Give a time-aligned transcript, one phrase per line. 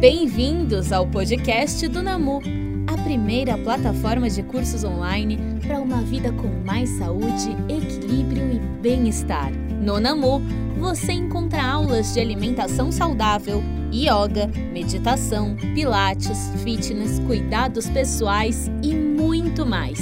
[0.00, 2.42] Bem-vindos ao podcast do Namu,
[2.86, 9.50] a primeira plataforma de cursos online para uma vida com mais saúde, equilíbrio e bem-estar.
[9.80, 10.42] No Namu,
[10.78, 19.98] você encontra aulas de alimentação saudável, yoga, meditação, pilates, fitness, cuidados pessoais e muito mais.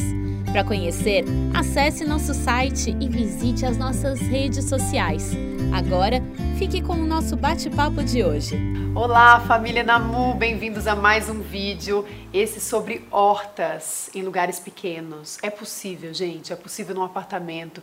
[0.50, 1.24] Para conhecer,
[1.54, 5.30] acesse nosso site e visite as nossas redes sociais.
[5.72, 6.20] Agora,
[6.54, 8.56] fique com o nosso bate-papo de hoje.
[8.94, 12.06] Olá, família Namu, bem-vindos a mais um vídeo.
[12.32, 15.36] Esse sobre hortas em lugares pequenos.
[15.42, 17.82] É possível, gente, é possível num apartamento.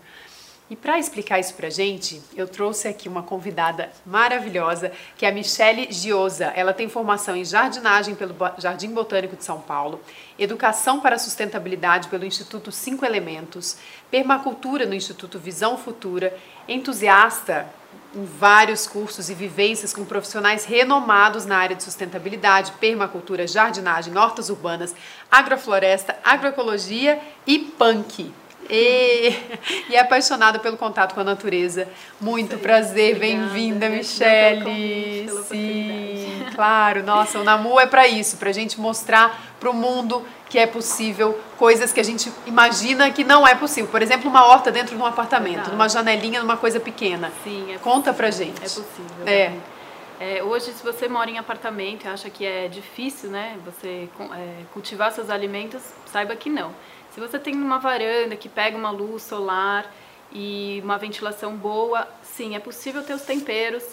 [0.70, 5.34] E para explicar isso pra gente, eu trouxe aqui uma convidada maravilhosa, que é a
[5.34, 6.46] Michele Giosa.
[6.55, 9.99] Ela tem formação em jardinagem pelo Jardim Botânico de São Paulo,
[10.40, 13.76] educação para sustentabilidade pelo Instituto Cinco Elementos,
[14.10, 16.34] permacultura no Instituto Visão Futura,
[16.70, 17.68] entusiasta
[18.13, 24.49] em vários cursos e vivências com profissionais renomados na área de sustentabilidade, permacultura, jardinagem, hortas
[24.49, 24.94] urbanas,
[25.32, 28.32] agrofloresta, agroecologia e punk.
[28.70, 29.29] E,
[29.90, 31.88] e é apaixonada pelo contato com a natureza.
[32.20, 35.29] Muito prazer, bem-vinda, Michele.
[35.48, 35.91] Sim,
[36.55, 37.04] claro.
[37.04, 40.68] Nossa, o Namu é para isso, para a gente mostrar para o mundo que é
[40.68, 43.90] possível coisas que a gente imagina que não é possível.
[43.90, 45.72] Por exemplo, uma horta dentro de um apartamento, Verdade.
[45.72, 47.32] numa janelinha, numa coisa pequena.
[47.44, 48.57] Sim, é Conta pra gente.
[48.57, 49.26] É possível.
[49.26, 49.54] É.
[50.20, 54.63] É, hoje, se você mora em apartamento e acha que é difícil, né, você é,
[54.72, 56.76] cultivar seus alimentos, saiba que não.
[57.10, 59.91] Se você tem uma varanda que pega uma luz solar
[60.32, 63.84] e uma ventilação boa, sim, é possível ter os temperos,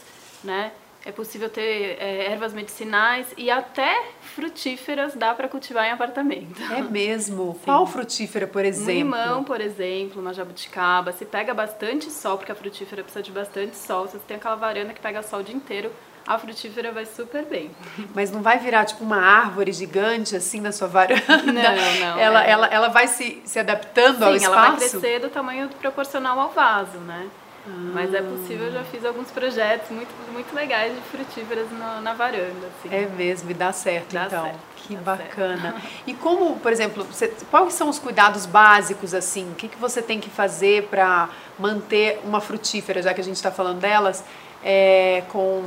[0.45, 0.73] né?
[1.09, 6.63] É possível ter é, ervas medicinais e até frutíferas dá para cultivar em apartamento.
[6.71, 7.55] É mesmo?
[7.65, 7.65] Sim.
[7.65, 8.93] Qual frutífera, por exemplo?
[8.93, 11.11] Um limão, por exemplo, uma jabuticaba.
[11.13, 14.07] Se pega bastante sol, porque a frutífera precisa de bastante sol.
[14.07, 15.91] Se você tem aquela varanda que pega sol o dia inteiro,
[16.27, 17.71] a frutífera vai super bem.
[18.15, 21.25] Mas não vai virar tipo uma árvore gigante assim na sua varanda?
[21.43, 21.55] Não,
[22.01, 22.19] não.
[22.21, 22.51] ela, é...
[22.51, 24.55] ela, ela vai se, se adaptando Sim, ao espaço?
[24.55, 27.31] ela vai crescer do tamanho proporcional ao vaso, né?
[27.69, 27.91] Ah.
[27.95, 32.15] Mas é possível, eu já fiz alguns projetos muito, muito legais de frutíferas na, na
[32.15, 32.67] varanda.
[32.67, 32.95] Assim.
[32.95, 34.45] É mesmo, e dá certo dá então.
[34.45, 35.73] Certo, que bacana.
[35.73, 35.87] Certo.
[36.07, 39.51] E como, por exemplo, você, quais são os cuidados básicos assim?
[39.53, 41.29] O que, que você tem que fazer para
[41.59, 44.25] manter uma frutífera, já que a gente está falando delas?
[44.63, 45.63] é, com,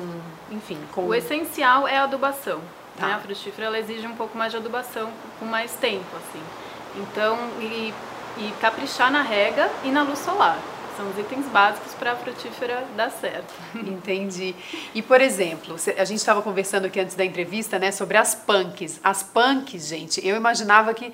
[0.49, 1.05] enfim, com...
[1.05, 2.61] O essencial é a adubação.
[2.97, 3.07] Tá.
[3.07, 3.13] Né?
[3.13, 5.09] A frutífera ela exige um pouco mais de adubação
[5.39, 6.43] com mais tempo, assim.
[6.97, 7.93] Então, e,
[8.37, 10.57] e caprichar na rega e na luz solar.
[10.97, 13.53] São os itens básicos para a frutífera dar certo.
[13.75, 14.55] Entendi.
[14.93, 18.99] E, por exemplo, a gente estava conversando aqui antes da entrevista, né, sobre as punks.
[19.03, 21.13] As punks, gente, eu imaginava que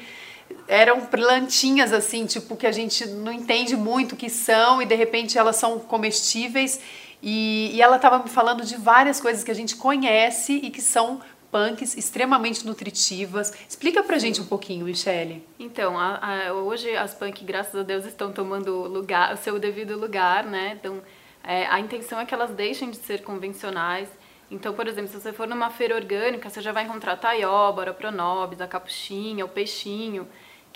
[0.68, 4.96] eram plantinhas assim, tipo, que a gente não entende muito o que são e de
[4.96, 6.80] repente elas são comestíveis
[7.22, 10.82] e, e ela estava me falando de várias coisas que a gente conhece e que
[10.82, 11.20] são
[11.52, 13.54] punks extremamente nutritivas.
[13.68, 15.48] Explica pra gente um pouquinho, Michele.
[15.60, 19.98] Então, a, a, hoje as punk, graças a Deus, estão tomando lugar, o seu devido
[19.98, 20.78] lugar, né?
[20.80, 21.02] Então,
[21.44, 24.10] é, a intenção é que elas deixem de ser convencionais.
[24.50, 27.90] Então, por exemplo, se você for numa feira orgânica, você já vai encontrar a taioba,
[27.90, 30.28] a pronobis, a capuchinha, o peixinho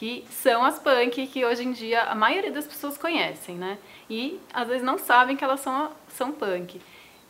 [0.01, 3.77] que são as punk que hoje em dia a maioria das pessoas conhecem, né?
[4.09, 6.81] E às vezes não sabem que elas são, são punk.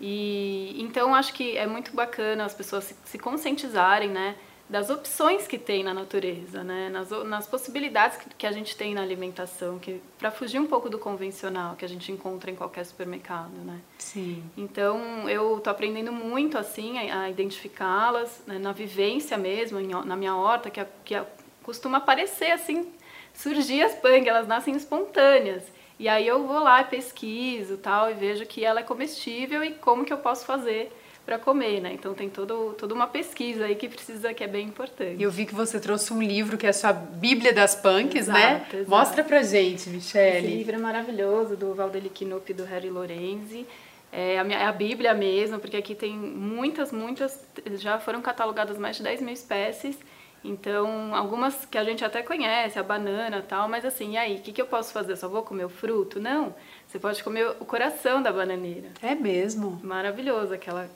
[0.02, 4.36] E então acho que é muito bacana as pessoas se, se conscientizarem, né?
[4.68, 6.90] Das opções que tem na natureza, né?
[6.90, 10.90] Nas, nas possibilidades que, que a gente tem na alimentação, que para fugir um pouco
[10.90, 13.80] do convencional que a gente encontra em qualquer supermercado, né?
[14.00, 14.44] Sim.
[14.58, 18.58] Então eu tô aprendendo muito assim a, a identificá-las né?
[18.58, 21.28] na vivência mesmo, em, na minha horta, que, a, que a,
[21.62, 22.88] costuma aparecer assim,
[23.34, 25.64] surgir as punk, elas nascem espontâneas.
[26.02, 30.04] E aí eu vou lá, pesquiso tal, e vejo que ela é comestível e como
[30.04, 30.92] que eu posso fazer
[31.24, 31.94] para comer, né?
[31.94, 35.22] Então tem todo, toda uma pesquisa aí que precisa, que é bem importante.
[35.22, 38.40] Eu vi que você trouxe um livro que é a sua Bíblia das Punks, exato,
[38.40, 38.66] né?
[38.74, 38.90] Exato.
[38.90, 40.40] Mostra pra gente, Michelle.
[40.48, 43.68] Esse livro é maravilhoso, do Valdeli Knupp e do Harry Lorenzi.
[44.12, 47.40] É a, minha, é a Bíblia mesmo, porque aqui tem muitas, muitas,
[47.76, 49.96] já foram catalogadas mais de 10 mil espécies
[50.44, 54.42] então, algumas que a gente até conhece, a banana tal, mas assim, e aí, o
[54.42, 55.16] que, que eu posso fazer?
[55.16, 56.20] Só vou comer o fruto?
[56.20, 56.56] Não,
[56.88, 58.90] você pode comer o coração da bananeira.
[59.04, 59.80] É mesmo?
[59.84, 60.90] Maravilhoso, aquela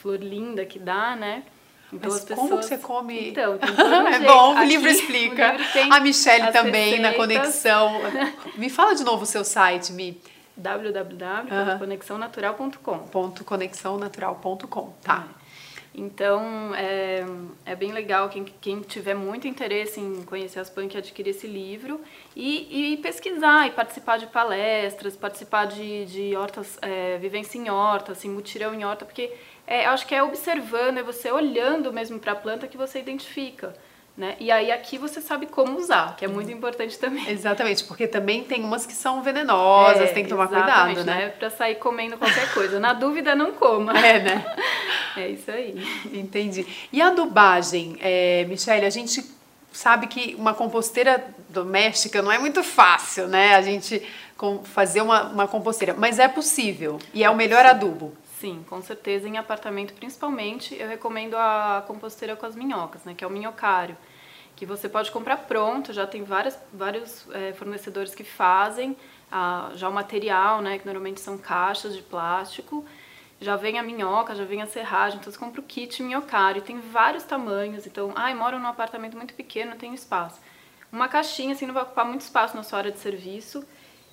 [0.00, 1.44] flor linda que dá, né?
[1.92, 2.48] Então, Mas pessoas...
[2.48, 3.28] como que você come?
[3.30, 5.54] Então, tem um é bom, o livro explica.
[5.54, 7.10] O livro a Michelle também receitas.
[7.10, 8.00] na conexão.
[8.58, 10.20] Me fala de novo o seu site, Mi.
[10.56, 13.08] www.conexãonatural.com.
[13.44, 15.28] .conexãonatural.com, tá.
[15.44, 15.47] É.
[15.98, 17.26] Então, é,
[17.66, 22.00] é bem legal quem, quem tiver muito interesse em conhecer as punk adquirir esse livro
[22.36, 28.12] e, e pesquisar e participar de palestras, participar de, de hortas, é, vivência em horta,
[28.12, 29.32] assim, mutirão em horta, porque
[29.66, 33.00] é, eu acho que é observando, é você olhando mesmo para a planta que você
[33.00, 33.74] identifica.
[34.16, 34.34] Né?
[34.40, 37.26] E aí aqui você sabe como usar, que é muito importante também.
[37.30, 41.14] Exatamente, porque também tem umas que são venenosas, é, tem que tomar cuidado, né?
[41.14, 41.28] né?
[41.28, 42.80] Para sair comendo qualquer coisa.
[42.80, 43.96] Na dúvida, não coma.
[43.96, 44.56] É, né?
[45.18, 45.74] É isso aí.
[46.12, 46.66] Entendi.
[46.92, 49.24] E a adubagem, é, Michelle, a gente
[49.72, 53.54] sabe que uma composteira doméstica não é muito fácil, né?
[53.54, 54.02] A gente
[54.64, 58.12] fazer uma, uma composteira, mas é possível e é o melhor adubo.
[58.38, 59.28] Sim, com certeza.
[59.28, 63.14] Em apartamento, principalmente, eu recomendo a composteira com as minhocas, né?
[63.16, 63.96] Que é o minhocário
[64.58, 68.96] que você pode comprar pronto, já tem várias, vários é, fornecedores que fazem
[69.30, 72.84] ah, já o material, né, que normalmente são caixas de plástico,
[73.40, 76.80] já vem a minhoca, já vem a serragem, então você compra o kit minhocário, tem
[76.80, 80.40] vários tamanhos, então, ai, moro num apartamento muito pequeno, não tenho espaço.
[80.90, 83.64] Uma caixinha, assim, não vai ocupar muito espaço na sua área de serviço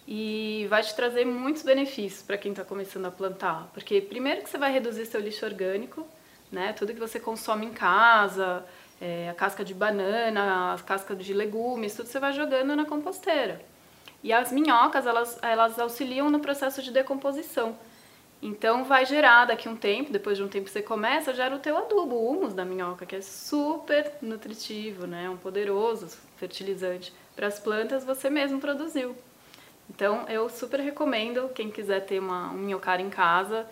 [0.08, 4.50] e vai te trazer muitos benefícios para quem está começando a plantar, porque primeiro que
[4.50, 6.06] você vai reduzir seu lixo orgânico,
[6.52, 8.64] né, tudo que você consome em casa,
[9.02, 13.62] é, a casca de banana, as cascas de legumes, tudo você vai jogando na composteira.
[14.24, 17.78] E as minhocas, elas, elas auxiliam no processo de decomposição.
[18.42, 21.78] Então vai gerar daqui um tempo, depois de um tempo você começa, gera o teu
[21.78, 25.30] adubo, o humus da minhoca, que é super nutritivo, né?
[25.30, 27.14] Um poderoso fertilizante.
[27.36, 29.16] Para as plantas você mesmo produziu.
[29.90, 33.68] Então eu super recomendo quem quiser ter uma, um minhocário em casa,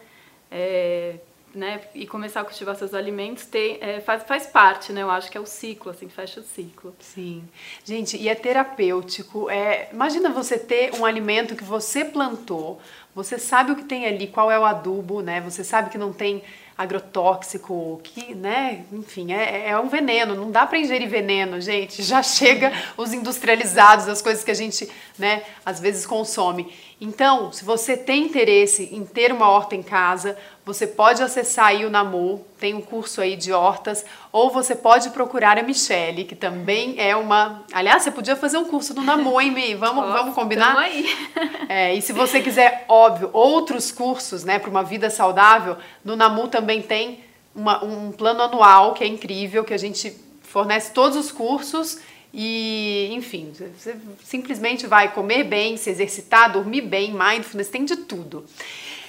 [0.50, 1.20] é,
[1.54, 5.04] né, e começar a cultivar seus alimentos tem, é, faz, faz parte, né?
[5.04, 6.96] Eu acho que é o ciclo, assim, fecha o ciclo.
[7.00, 7.44] Sim.
[7.84, 9.50] Gente, e é terapêutico.
[9.50, 12.82] É, imagina você ter um alimento que você plantou,
[13.14, 15.42] você sabe o que tem ali, qual é o adubo, né?
[15.42, 16.42] Você sabe que não tem
[16.78, 22.24] agrotóxico, que, né, enfim, é, é um veneno, não dá para ingerir veneno, gente, já
[22.24, 26.74] chega os industrializados, as coisas que a gente, né, às vezes consome.
[27.00, 31.86] Então, se você tem interesse em ter uma horta em casa, você pode acessar aí
[31.86, 36.36] o Namu, tem um curso aí de hortas, ou você pode procurar a Michelle, que
[36.36, 37.64] também é uma.
[37.74, 39.76] Aliás, você podia fazer um curso do Namu, hein, Mi?
[39.84, 40.78] Vamos, vamos combinar?
[40.78, 41.06] aí.
[41.70, 46.48] É, e se você quiser, óbvio, outros cursos, né, para uma vida saudável, no Namu
[46.48, 47.24] também tem
[47.56, 52.00] uma, um plano anual que é incrível, que a gente fornece todos os cursos
[52.34, 58.46] e, enfim, você simplesmente vai comer bem, se exercitar, dormir bem, mindfulness, tem de tudo.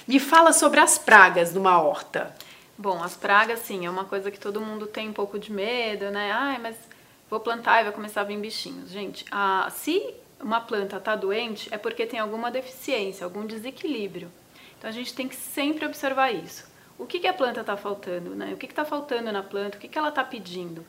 [0.07, 2.35] Me fala sobre as pragas numa horta.
[2.77, 6.11] Bom, as pragas, sim, é uma coisa que todo mundo tem um pouco de medo,
[6.11, 6.31] né?
[6.31, 6.75] Ai, mas
[7.27, 8.91] vou plantar e vai começar a vir bichinhos.
[8.91, 14.31] Gente, a, se uma planta está doente, é porque tem alguma deficiência, algum desequilíbrio.
[14.77, 16.67] Então a gente tem que sempre observar isso.
[16.99, 18.53] O que, que a planta está faltando, né?
[18.53, 19.77] O que está faltando na planta?
[19.77, 20.85] O que, que ela está pedindo?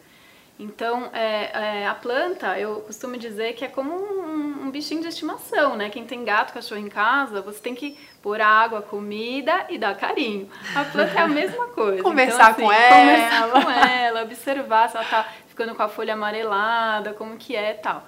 [0.58, 4.35] Então, é, é, a planta, eu costumo dizer que é como um,
[4.76, 5.88] bichinho de estimação, né?
[5.88, 10.50] Quem tem gato, cachorro em casa, você tem que pôr água, comida e dar carinho.
[10.75, 12.02] A planta é a mesma coisa.
[12.02, 13.00] conversar então, assim, com ela.
[13.00, 17.70] Conversar com ela, observar se ela tá ficando com a folha amarelada, como que é
[17.70, 18.06] e tal.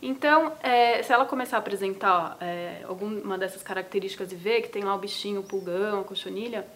[0.00, 4.82] Então, é, se ela começar a apresentar é, alguma dessas características e ver que tem
[4.82, 6.66] lá o bichinho, o pulgão, a cochonilha,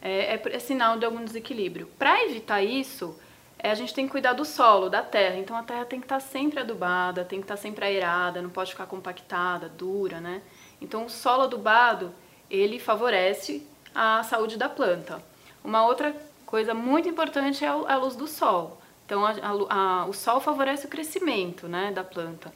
[0.00, 1.86] é, é, é sinal de algum desequilíbrio.
[1.98, 3.16] Para evitar isso,
[3.62, 5.36] é, a gente tem que cuidar do solo, da terra.
[5.36, 8.72] Então a terra tem que estar sempre adubada, tem que estar sempre aerada, não pode
[8.72, 10.42] ficar compactada, dura, né?
[10.80, 12.12] Então o solo adubado,
[12.50, 13.64] ele favorece
[13.94, 15.22] a saúde da planta.
[15.62, 16.12] Uma outra
[16.44, 18.82] coisa muito importante é a luz do sol.
[19.06, 22.52] Então a, a, a, o sol favorece o crescimento né, da planta.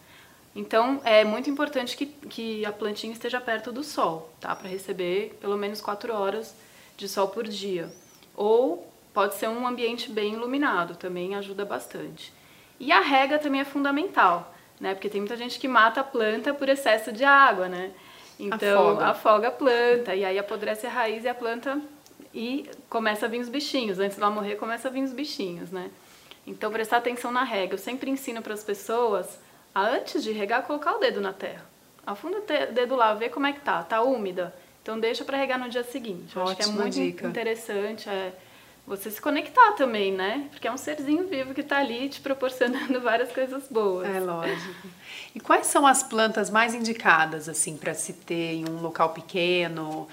[0.57, 4.57] Então é muito importante que, que a plantinha esteja perto do sol, tá?
[4.57, 6.57] Para receber pelo menos 4 horas
[6.97, 7.89] de sol por dia.
[8.35, 12.31] Ou pode ser um ambiente bem iluminado, também ajuda bastante.
[12.79, 14.93] E a rega também é fundamental, né?
[14.93, 17.93] Porque tem muita gente que mata a planta por excesso de água, né?
[18.39, 21.81] Então afoga, afoga a planta e aí apodrece a raiz e a planta
[22.35, 23.99] e começa a vir os bichinhos.
[23.99, 25.91] Antes dela morrer, começa a vir os bichinhos, né?
[26.47, 27.73] Então prestar atenção na rega.
[27.73, 29.39] Eu sempre ensino para as pessoas
[29.75, 31.65] a antes de regar colocar o dedo na terra.
[32.07, 33.83] Afunda o dedo lá, vê como é que tá.
[33.83, 34.55] Tá úmida?
[34.83, 36.37] Então deixa para regar no dia seguinte.
[36.37, 37.27] Eu Ótima acho que é muito dica.
[37.27, 38.11] interessante.
[38.11, 38.35] É,
[38.87, 40.47] você se conectar também, né?
[40.51, 44.09] Porque é um serzinho vivo que está ali te proporcionando várias coisas boas.
[44.09, 44.89] É lógico.
[45.35, 50.07] E quais são as plantas mais indicadas, assim, para se ter em um local pequeno?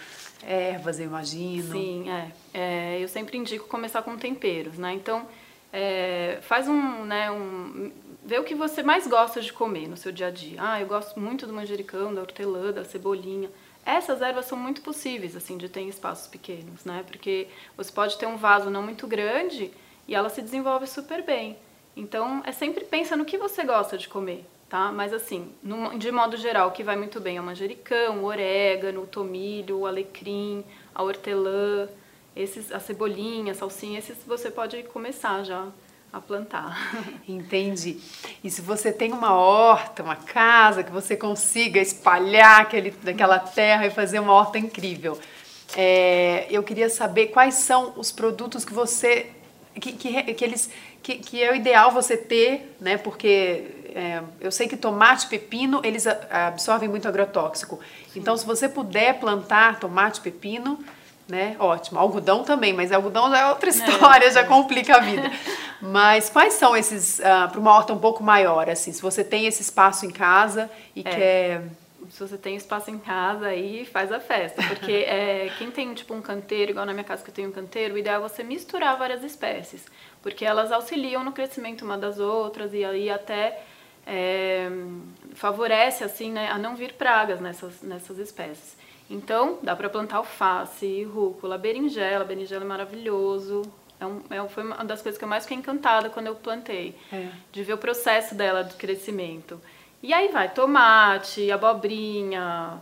[0.45, 1.71] Ervas, eu imagino.
[1.71, 2.31] Sim, é.
[2.53, 4.91] é eu sempre indico começar com temperos, né?
[4.93, 5.25] Então,
[5.71, 7.91] é, faz um, né, um...
[8.25, 10.57] Vê o que você mais gosta de comer no seu dia a dia.
[10.59, 13.49] Ah, eu gosto muito do manjericão, da hortelã, da cebolinha
[13.85, 17.03] essas ervas são muito possíveis, assim, de ter em espaços pequenos, né?
[17.05, 19.71] Porque você pode ter um vaso não muito grande
[20.07, 21.57] e ela se desenvolve super bem.
[21.95, 24.91] Então, é sempre pensa no que você gosta de comer, tá?
[24.91, 28.25] Mas assim, no, de modo geral, o que vai muito bem é o manjericão, o
[28.25, 30.63] orégano, o tomilho, o alecrim,
[30.95, 31.87] a hortelã.
[32.35, 35.67] esses, a cebolinha, a salsinha, esses você pode começar já
[36.13, 36.77] a plantar.
[37.27, 37.99] Entendi.
[38.43, 43.87] E se você tem uma horta, uma casa, que você consiga espalhar aquele, daquela terra
[43.87, 45.19] e fazer uma horta incrível,
[45.75, 49.31] é, eu queria saber quais são os produtos que você.
[49.73, 50.69] que, que, que eles.
[51.01, 52.95] Que, que, é o ideal você ter, né?
[52.95, 57.79] Porque é, eu sei que tomate, pepino, eles absorvem muito agrotóxico.
[58.07, 58.19] Sim.
[58.19, 60.79] Então, se você puder plantar tomate, pepino,
[61.27, 61.55] né?
[61.59, 61.99] Ótimo.
[61.99, 63.71] Algodão também, mas algodão já é outra é.
[63.71, 64.31] história, é.
[64.31, 65.31] já complica a vida.
[65.81, 69.21] Mas quais são esses, uh, ah, para uma horta um pouco maior, assim, se você
[69.21, 71.03] tem esse espaço em casa e é.
[71.03, 71.63] quer...
[72.09, 76.13] Se você tem espaço em casa, aí faz a festa, porque é, quem tem tipo
[76.13, 78.43] um canteiro, igual na minha casa que eu tenho um canteiro, o ideal é você
[78.43, 79.85] misturar várias espécies,
[80.21, 83.61] porque elas auxiliam no crescimento uma das outras e aí até
[84.05, 84.69] é,
[85.33, 88.75] favorece assim, né, a não vir pragas nessas, nessas espécies.
[89.09, 93.61] Então, dá para plantar alface, rúcula, berinjela, berinjela é maravilhoso,
[93.99, 96.95] é um, é, foi uma das coisas que eu mais fiquei encantada quando eu plantei.
[97.11, 97.29] É.
[97.51, 99.59] De ver o processo dela de crescimento.
[100.01, 102.81] E aí vai tomate, abobrinha,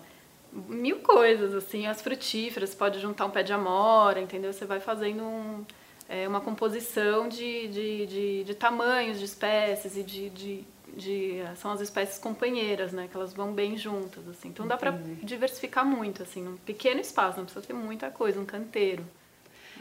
[0.52, 4.52] mil coisas, assim, as frutíferas, pode juntar um pé de amora, entendeu?
[4.52, 5.66] Você vai fazendo um,
[6.10, 10.64] é, uma composição de, de, de, de, tamanhos de espécies e de, de,
[10.96, 13.08] de, São as espécies companheiras, né?
[13.10, 14.50] Que elas vão bem juntas, assim.
[14.50, 14.92] Então dá para
[15.24, 19.06] diversificar muito, assim, num pequeno espaço, não precisa ter muita coisa, um canteiro.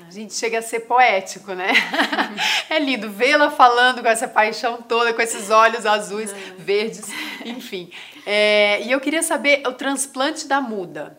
[0.06, 1.72] A gente chega a ser poético, né?
[2.70, 7.04] é lindo vê-la falando com essa paixão toda, com esses olhos azuis, verdes,
[7.44, 7.90] enfim.
[8.24, 11.18] É, e eu queria saber o transplante da muda.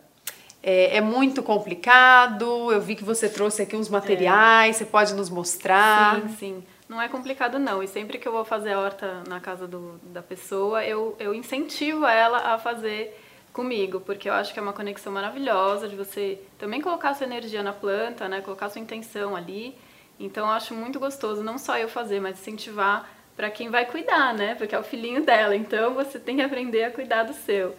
[0.63, 2.71] É, é, muito complicado.
[2.71, 4.75] Eu vi que você trouxe aqui uns materiais.
[4.75, 4.79] É.
[4.79, 6.21] Você pode nos mostrar?
[6.21, 6.63] Sim, sim.
[6.91, 7.81] Não é complicado não.
[7.81, 11.33] E sempre que eu vou fazer a horta na casa do, da pessoa, eu, eu
[11.33, 13.17] incentivo ela a fazer
[13.53, 17.63] comigo, porque eu acho que é uma conexão maravilhosa de você também colocar sua energia
[17.63, 19.74] na planta, né, colocar sua intenção ali.
[20.19, 24.33] Então eu acho muito gostoso não só eu fazer, mas incentivar para quem vai cuidar,
[24.33, 24.55] né?
[24.55, 25.55] Porque é o filhinho dela.
[25.55, 27.74] Então você tem que aprender a cuidar do seu.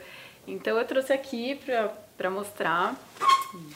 [0.48, 1.60] Então eu trouxe aqui
[2.16, 2.96] para mostrar.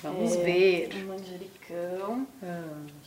[0.02, 0.88] Vamos é, ver.
[0.94, 2.26] Um manjericão.
[2.42, 3.05] Ah.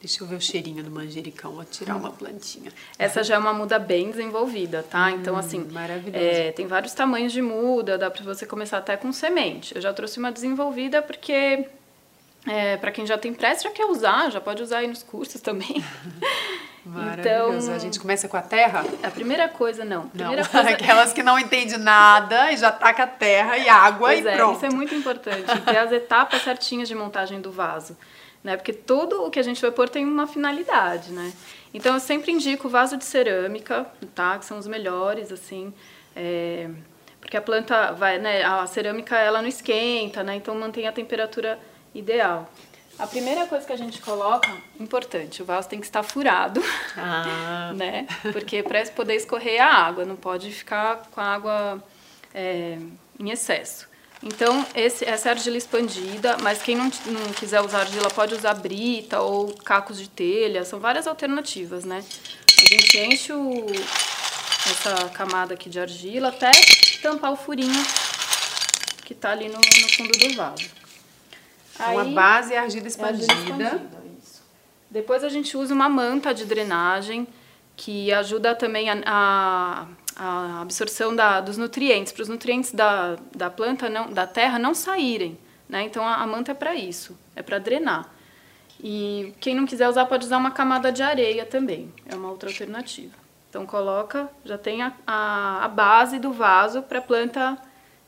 [0.00, 2.70] Deixa eu ver o cheirinho do manjericão, vou tirar uma plantinha.
[2.96, 5.10] Essa já é uma muda bem desenvolvida, tá?
[5.10, 5.68] Então, hum, assim,
[6.12, 9.74] é, tem vários tamanhos de muda, dá para você começar até com semente.
[9.74, 11.66] Eu já trouxe uma desenvolvida porque,
[12.46, 15.40] é, para quem já tem pressa, já quer usar, já pode usar aí nos cursos
[15.40, 15.84] também.
[16.86, 17.66] Maravilhoso.
[17.66, 18.84] Então, a gente começa com a terra?
[19.02, 20.08] A primeira coisa, não.
[20.08, 20.70] Primeira não, coisa...
[20.70, 24.36] aquelas que não entendem nada e já taca a terra e água pois e é,
[24.36, 24.56] pronto.
[24.56, 27.96] Isso é muito importante, ter as etapas certinhas de montagem do vaso
[28.42, 28.56] né?
[28.56, 31.32] Porque tudo o que a gente vai pôr tem uma finalidade, né?
[31.72, 34.38] Então eu sempre indico vaso de cerâmica, tá?
[34.38, 35.72] Que são os melhores, assim,
[36.16, 36.68] é...
[37.20, 38.42] porque a planta vai, né?
[38.42, 40.36] A cerâmica ela não esquenta, né?
[40.36, 41.58] Então mantém a temperatura
[41.94, 42.50] ideal.
[42.98, 46.60] A primeira coisa que a gente coloca, importante, o vaso tem que estar furado,
[46.96, 47.72] ah.
[47.76, 48.08] né?
[48.32, 51.84] Porque para poder escorrer a água, não pode ficar com a água
[52.34, 52.76] é,
[53.18, 53.87] em excesso.
[54.22, 58.54] Então, esse, essa é argila expandida, mas quem não, não quiser usar argila pode usar
[58.54, 62.04] brita ou cacos de telha, são várias alternativas, né?
[62.60, 63.66] A gente enche o,
[64.70, 66.50] essa camada aqui de argila até
[67.00, 67.84] tampar o furinho
[69.04, 70.68] que tá ali no, no fundo do vaso.
[71.78, 73.32] Aí, então, a base é argila expandida.
[73.32, 73.90] É argila expandida
[74.90, 77.26] Depois a gente usa uma manta de drenagem
[77.76, 79.86] que ajuda também a, a
[80.18, 84.74] a absorção da, dos nutrientes, para os nutrientes da, da planta, não, da terra, não
[84.74, 85.38] saírem.
[85.68, 85.82] Né?
[85.82, 88.12] Então a, a manta é para isso, é para drenar.
[88.82, 92.48] E quem não quiser usar pode usar uma camada de areia também, é uma outra
[92.48, 93.14] alternativa.
[93.48, 97.56] Então coloca, já tem a, a, a base do vaso para a planta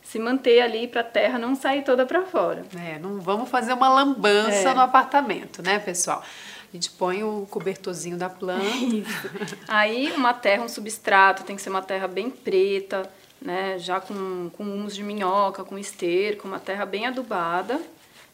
[0.02, 2.64] se manter ali para a terra não sair toda para fora.
[2.76, 4.74] É, não vamos fazer uma lambança é.
[4.74, 6.22] no apartamento, né, pessoal?
[6.72, 8.64] A gente põe o cobertorzinho da planta.
[9.66, 13.10] Aí uma terra, um substrato, tem que ser uma terra bem preta,
[13.42, 13.76] né?
[13.78, 17.80] Já com, com humus de minhoca, com esterco, uma terra bem adubada.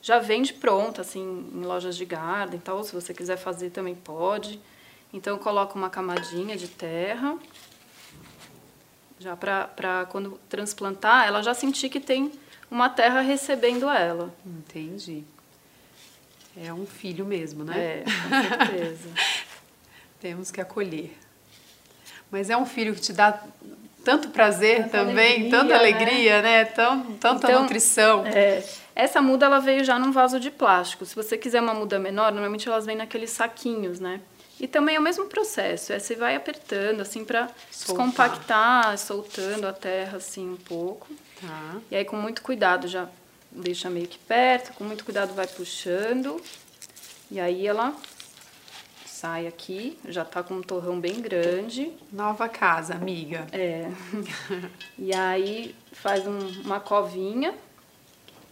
[0.03, 2.85] Já vende pronta, assim, em lojas de garden e tal.
[2.85, 4.61] Se você quiser fazer também pode.
[5.13, 7.39] Então eu coloco uma camadinha de terra.
[9.19, 12.31] Já para quando transplantar, ela já sentir que tem
[12.71, 14.31] uma terra recebendo ela.
[14.45, 15.25] Entendi.
[16.57, 17.75] É um filho mesmo, né?
[17.79, 19.09] É, com certeza.
[20.21, 21.17] Temos que acolher.
[22.31, 23.43] Mas é um filho que te dá
[24.03, 26.59] tanto prazer tanta também, alegria, tanta alegria, né?
[26.59, 26.65] né?
[26.65, 28.27] Tão, tanta então, nutrição.
[28.27, 31.05] É, essa muda ela veio já num vaso de plástico.
[31.05, 34.21] Se você quiser uma muda menor, normalmente elas vêm naqueles saquinhos, né?
[34.59, 39.73] E também é o mesmo processo, é você vai apertando assim para descompactar, soltando a
[39.73, 41.09] terra assim um pouco.
[41.41, 41.77] Tá.
[41.91, 43.07] E aí com muito cuidado já
[43.57, 46.41] deixa meio que perto, com muito cuidado vai puxando.
[47.31, 47.97] E aí ela
[49.05, 51.93] sai aqui, já tá com um torrão bem grande.
[52.13, 53.47] Nova casa, amiga.
[53.51, 53.91] É.
[54.99, 57.55] e aí faz um, uma covinha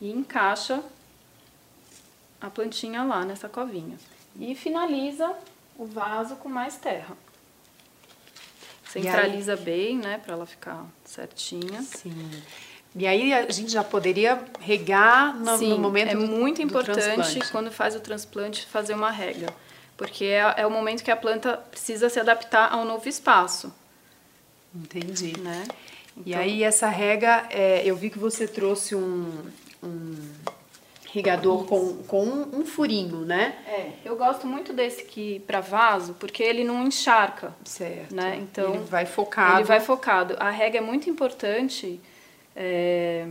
[0.00, 0.82] e encaixa
[2.40, 3.96] a plantinha lá nessa covinha.
[4.38, 5.34] E finaliza
[5.78, 7.16] o vaso com mais terra.
[8.88, 11.82] Centraliza bem, né, para ela ficar certinha.
[11.82, 12.42] Sim.
[12.96, 16.62] E aí a gente já poderia regar no, Sim, no momento é do, muito do
[16.62, 17.50] importante transplante.
[17.50, 19.48] quando faz o transplante fazer uma rega,
[19.96, 23.74] porque é, é o momento que a planta precisa se adaptar ao novo espaço,
[24.74, 25.38] Entendi.
[25.40, 25.64] né?
[26.24, 29.42] E Então, aí essa rega, é, eu vi que você trouxe um,
[29.82, 30.14] um
[31.12, 33.56] regador com, com um, furinho, né?
[33.66, 37.54] É, eu gosto muito desse aqui para vaso, porque ele não encharca.
[37.64, 38.14] Certo.
[38.14, 38.36] Né?
[38.40, 39.58] Então, ele vai focado.
[39.58, 40.36] Ele vai focado.
[40.38, 42.00] A rega é muito importante
[42.56, 43.26] é,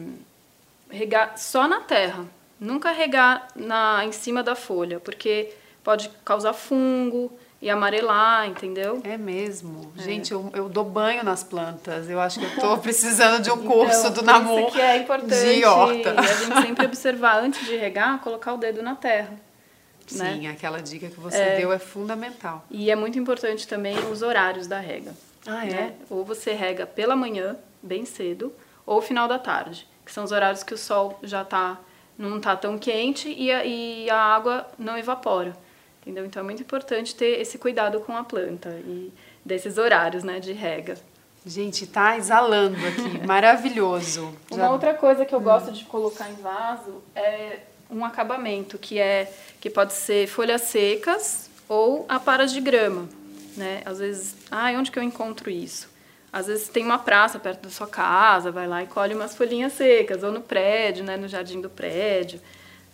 [0.89, 2.25] regar só na terra.
[2.59, 5.53] Nunca regar na, em cima da folha, porque
[5.83, 9.01] pode causar fungo e amarelar, entendeu?
[9.03, 9.91] É mesmo.
[9.97, 12.09] Gente, eu, eu dou banho nas plantas.
[12.09, 14.81] Eu acho que eu tô precisando de um curso Então, do por Namor Isso que
[14.81, 16.19] é importante de horta.
[16.19, 19.31] a gente sempre observar antes de regar, colocar o dedo na terra.
[20.11, 20.33] né?
[20.33, 22.65] Sim, aquela dica que você deu é fundamental.
[22.69, 25.13] E é muito importante também os horários da rega.
[25.47, 25.69] Ah, é?
[25.69, 25.93] né?
[26.09, 28.53] Ou você rega pela manhã, bem cedo,
[28.85, 31.79] ou final da tarde, que são os horários que o sol já tá,
[32.17, 35.55] não está tão quente e a, e a água não evapora.
[36.01, 36.25] Entendeu?
[36.25, 39.11] Então é muito importante ter esse cuidado com a planta e
[39.43, 40.97] desses horários né, de rega.
[41.45, 43.19] Gente, tá exalando aqui.
[43.25, 44.33] Maravilhoso.
[44.51, 47.59] Uma outra coisa que eu gosto de colocar em vaso é
[47.89, 53.07] um acabamento, que é que pode ser folhas secas ou aparas de grama,
[53.55, 53.81] né?
[53.85, 55.89] Às vezes, ah, onde que eu encontro isso?
[56.33, 59.71] Às vezes tem uma praça perto da sua casa, vai lá e colhe umas folhinhas
[59.73, 62.41] secas, ou no prédio, né, no jardim do prédio.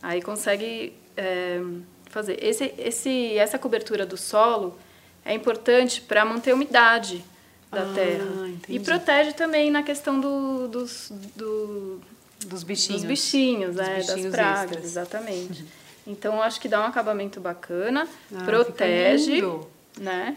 [0.04, 1.62] Aí consegue é,
[2.10, 2.38] fazer.
[2.44, 4.78] Esse, esse, essa cobertura do solo
[5.24, 7.24] é importante para manter a umidade
[7.72, 8.26] da Ah, terra.
[8.48, 8.78] entendi.
[8.78, 12.02] E protege também na questão do, dos, do,
[12.46, 13.02] Dos bichinhos.
[13.04, 13.96] dos bichinhos, Dos né?
[14.00, 14.84] bichinhos das pragas, extras.
[14.86, 15.66] exatamente.
[16.08, 19.44] Então, acho que dá um acabamento bacana, Ah, protege,
[20.00, 20.36] né?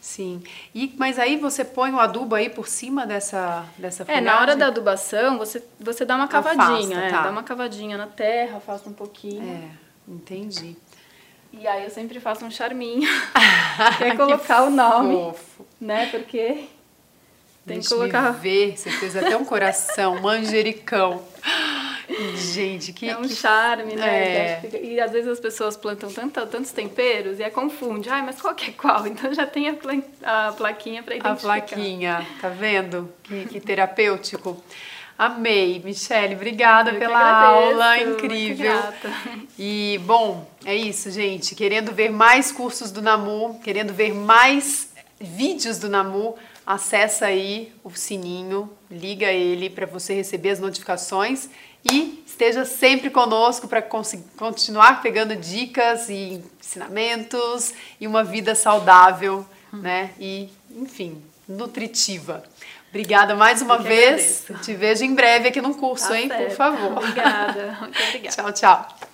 [0.00, 0.42] Sim.
[0.74, 4.56] E, mas aí você põe o adubo aí por cima dessa, dessa É, na hora
[4.56, 7.22] da adubação, você, você dá uma Afasta, cavadinha, é, tá.
[7.22, 9.42] dá uma cavadinha na terra, afasta um pouquinho.
[9.42, 10.74] É, entendi.
[11.52, 13.08] E aí eu sempre faço um charminho,
[13.98, 15.66] que é colocar o nome, Fofo.
[15.80, 16.06] né?
[16.06, 16.68] Porque
[17.66, 18.32] tem que Deixa colocar...
[18.32, 21.22] me ver, você fez até um coração, manjericão.
[22.36, 24.60] Gente, que, É um que charme, né?
[24.62, 24.80] É.
[24.82, 28.08] E às vezes as pessoas plantam tanta, tantos temperos e aí confunde.
[28.08, 29.06] Ai, mas qual que é qual?
[29.08, 31.54] Então já tem a, pla- a plaquinha para A identificar.
[31.60, 33.12] plaquinha, tá vendo?
[33.22, 34.62] Que, que terapêutico.
[35.18, 38.72] Amei, Michele, obrigada Eu pela agradeço, aula, incrível.
[39.58, 41.54] E, bom, é isso, gente.
[41.54, 44.88] Querendo ver mais cursos do Namu, querendo ver mais
[45.20, 46.34] vídeos do Namu,
[46.66, 51.50] acessa aí o sininho, liga ele para você receber as notificações
[51.84, 53.82] e esteja sempre conosco para
[54.36, 60.10] continuar pegando dicas e ensinamentos e uma vida saudável, né?
[60.18, 62.42] E, enfim, nutritiva.
[62.88, 64.42] Obrigada mais uma vez.
[64.44, 64.64] agradeço.
[64.64, 66.28] Te vejo em breve aqui num curso, Tá hein?
[66.28, 66.56] Por certo.
[66.56, 66.92] favor.
[66.98, 67.76] Obrigada.
[67.80, 68.34] Muito obrigada.
[68.36, 69.09] tchau, tchau.